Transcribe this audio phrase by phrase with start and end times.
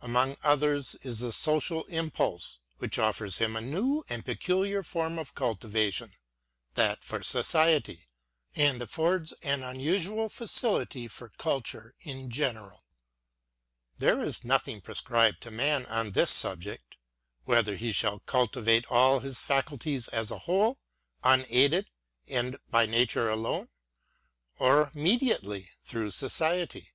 [0.00, 5.34] Among others is the social impulse; which offers him a new and peculiar form of
[5.34, 6.12] culti vation,—
[6.76, 8.06] that for society,—
[8.54, 12.84] and affords an unusual facility for culture in general.
[13.98, 16.94] There is nothing prescribed to man on this subject;—
[17.44, 20.78] whether he shall cultivate all his faculties as a whole,
[21.24, 21.90] unaided
[22.28, 23.68] and by nature alone;
[24.60, 26.92] or mediately through society.